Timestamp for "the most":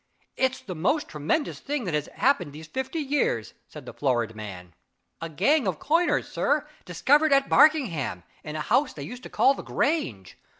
0.61-1.09